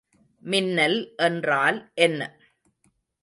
[0.43, 0.97] மின்னல்
[1.17, 2.21] என்றால் என்ன?